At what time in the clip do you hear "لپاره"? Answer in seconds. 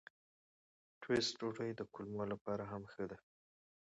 2.33-2.63